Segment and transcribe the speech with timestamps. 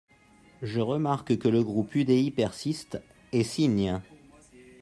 [0.63, 2.99] Je remarque que le groupe UDI persiste,
[3.33, 4.01] Et signe